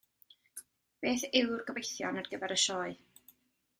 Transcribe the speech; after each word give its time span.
Beth 1.03 1.27
yw'r 1.41 1.53
gobeithion 1.67 2.19
ar 2.23 2.31
gyfer 2.33 2.57
y 2.59 2.61
sioe? 2.63 2.93